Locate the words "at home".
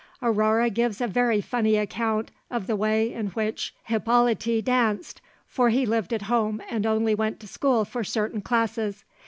6.11-6.59